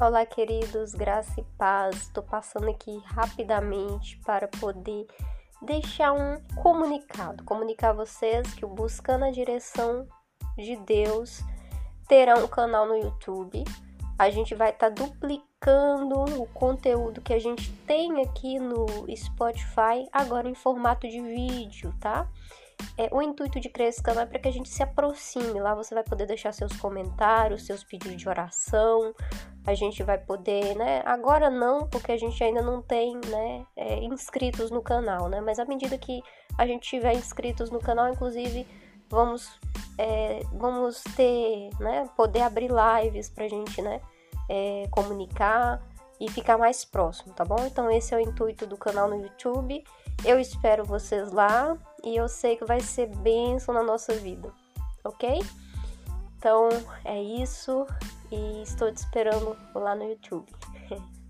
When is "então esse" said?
47.66-48.14